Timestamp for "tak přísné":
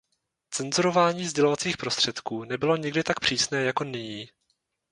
3.03-3.63